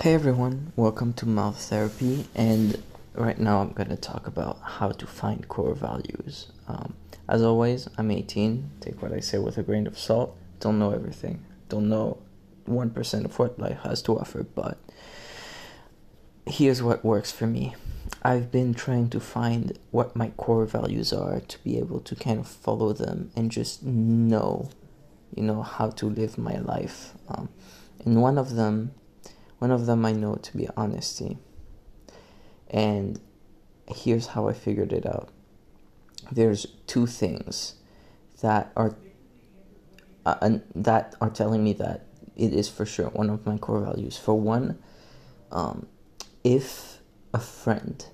[0.00, 2.82] Hey everyone, welcome to Mouth Therapy, and
[3.14, 6.48] right now I'm going to talk about how to find core values.
[6.68, 6.94] Um,
[7.26, 8.70] as always, I'm 18.
[8.80, 10.36] Take what I say with a grain of salt.
[10.60, 11.42] Don't know everything.
[11.70, 12.18] Don't know
[12.68, 14.78] 1% of what life has to offer, but
[16.44, 17.74] here's what works for me.
[18.22, 22.40] I've been trying to find what my core values are to be able to kind
[22.40, 24.68] of follow them and just know,
[25.34, 27.14] you know, how to live my life.
[27.28, 27.48] Um,
[28.04, 28.92] and one of them
[29.58, 31.38] one of them I know to be honesty.
[32.68, 33.20] And
[33.88, 35.30] here's how I figured it out.
[36.32, 37.74] There's two things
[38.40, 38.96] that are
[40.26, 44.16] uh, that are telling me that it is for sure one of my core values.
[44.16, 44.78] For one,
[45.52, 45.86] um,
[46.42, 46.98] if
[47.32, 48.04] a friend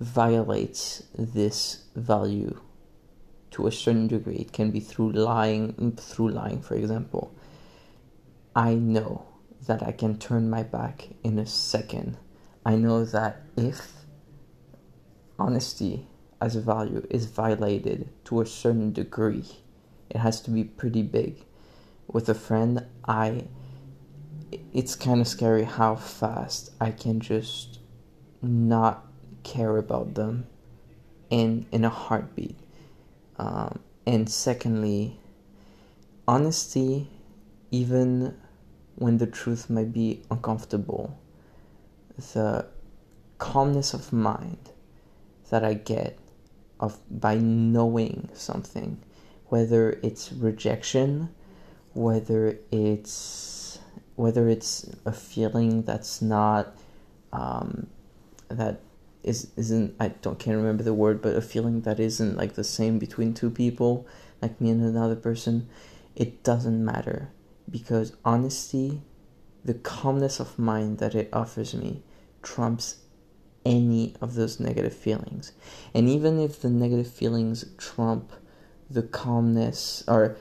[0.00, 2.60] violates this value
[3.52, 7.34] to a certain degree, it can be through lying, through lying, for example.
[8.54, 9.31] I know
[9.66, 12.16] that I can turn my back in a second.
[12.64, 13.92] I know that if
[15.38, 16.06] honesty
[16.40, 19.44] as a value is violated to a certain degree,
[20.10, 21.44] it has to be pretty big.
[22.08, 23.44] With a friend, I
[24.72, 27.78] it's kind of scary how fast I can just
[28.42, 29.06] not
[29.44, 30.46] care about them
[31.30, 32.58] in in a heartbeat.
[33.38, 35.20] Um, and secondly,
[36.26, 37.08] honesty,
[37.70, 38.36] even
[39.02, 41.18] when the truth might be uncomfortable,
[42.32, 42.64] the
[43.38, 44.70] calmness of mind
[45.50, 46.18] that I get
[46.78, 49.02] of by knowing something,
[49.46, 51.34] whether it's rejection,
[51.94, 53.80] whether it's
[54.14, 56.76] whether it's a feeling that's not
[57.32, 57.88] um,
[58.48, 58.80] that
[59.24, 62.64] is isn't I don't can't remember the word, but a feeling that isn't like the
[62.64, 64.06] same between two people,
[64.40, 65.68] like me and another person,
[66.14, 67.30] it doesn't matter
[67.72, 69.02] because honesty,
[69.64, 72.02] the calmness of mind that it offers me,
[72.42, 72.98] trumps
[73.64, 75.52] any of those negative feelings.
[75.94, 78.32] And even if the negative feelings trump
[78.90, 80.36] the calmness, or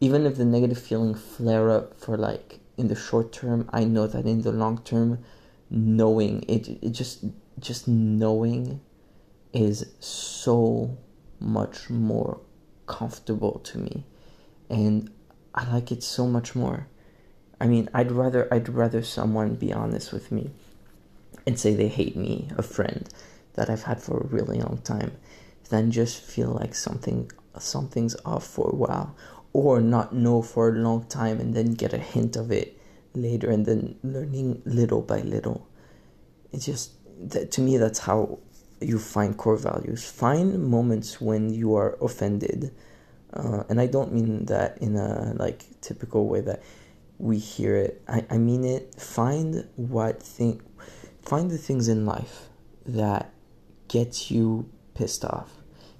[0.00, 4.06] even if the negative feeling flare up for like in the short term, I know
[4.06, 5.20] that in the long term,
[5.70, 7.24] knowing it, it just
[7.60, 8.80] just knowing
[9.52, 10.98] is so
[11.38, 12.40] much more
[12.86, 14.04] comfortable to me
[14.68, 15.10] and
[15.54, 16.88] I like it so much more.
[17.60, 20.50] I mean, I'd rather I'd rather someone be honest with me
[21.46, 23.08] and say they hate me, a friend
[23.54, 25.12] that I've had for a really long time,
[25.70, 29.14] than just feel like something something's off for a while
[29.52, 32.76] or not know for a long time and then get a hint of it
[33.14, 35.68] later and then learning little by little.
[36.52, 36.92] It's just
[37.30, 38.40] that to me that's how
[38.80, 40.04] you find core values.
[40.04, 42.74] Find moments when you are offended
[43.34, 46.62] uh, and I don't mean that in a like typical way that
[47.18, 48.00] we hear it.
[48.08, 48.94] I, I mean it.
[48.94, 50.62] Find what thing,
[51.22, 52.48] find the things in life
[52.86, 53.32] that
[53.88, 55.50] get you pissed off,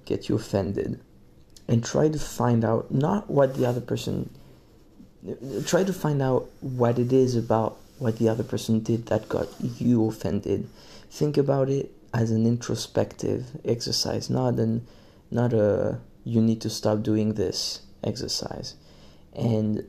[0.05, 1.01] get you offended,
[1.67, 4.29] and try to find out not what the other person.
[5.65, 9.47] Try to find out what it is about what the other person did that got
[9.59, 10.69] you offended.
[11.09, 14.85] Think about it as an introspective exercise, not an,
[15.31, 18.75] not a you need to stop doing this exercise.
[19.33, 19.85] And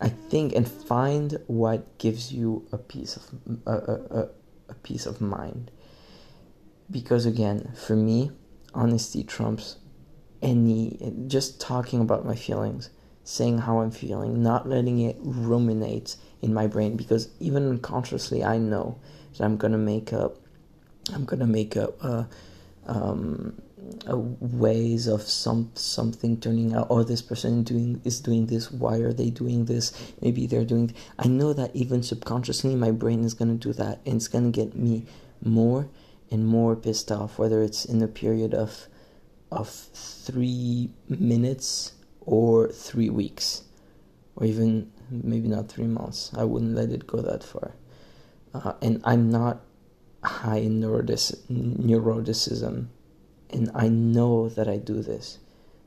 [0.00, 3.30] I think and find what gives you a peace of
[3.66, 4.28] a, a,
[4.68, 5.70] a of mind.
[6.90, 8.30] Because again, for me,
[8.74, 9.78] honesty trumps
[10.42, 12.90] any just talking about my feelings,
[13.22, 18.58] saying how I'm feeling, not letting it ruminate in my brain because even unconsciously I
[18.58, 18.98] know
[19.32, 20.36] that I'm gonna make up
[21.12, 22.24] I'm gonna make up uh,
[22.86, 23.60] um,
[24.06, 28.70] ways of some something turning out oh this person doing is doing this.
[28.70, 29.92] Why are they doing this?
[30.20, 34.00] Maybe they're doing i know that even subconsciously my brain is going to do that
[34.06, 35.06] and it's going to get me
[35.42, 35.88] more
[36.30, 38.88] and more pissed off whether it's in a period of
[39.50, 43.62] of 3 minutes or 3 weeks
[44.36, 46.32] or even maybe not 3 months.
[46.36, 47.74] I wouldn't let it go that far.
[48.52, 49.60] Uh, and i'm not
[50.22, 52.86] high in neurotic- neuroticism
[53.50, 55.38] and I know that I do this.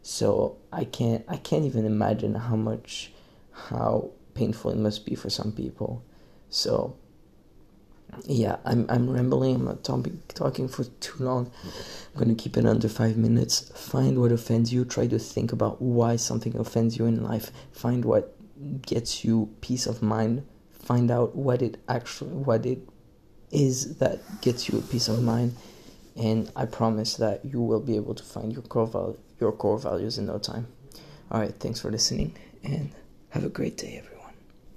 [0.02, 3.12] So I can't I can't even imagine how much
[3.52, 6.04] how painful it must be for some people.
[6.50, 6.96] So
[8.26, 9.56] yeah, I'm I'm rambling.
[9.56, 11.52] I'm not talking talking for too long.
[12.14, 13.70] I'm gonna keep it under five minutes.
[13.76, 14.86] Find what offends you.
[14.86, 17.52] Try to think about why something offends you in life.
[17.72, 18.34] Find what
[18.84, 20.46] gets you peace of mind.
[20.72, 22.80] Find out what it actually what it
[23.52, 25.56] is that gets you a peace of mind
[26.18, 29.78] and I promise that you will be able to find your core val- your core
[29.78, 30.68] values in no time.
[31.32, 32.92] All right, thanks for listening and
[33.30, 34.17] have a great day everyone.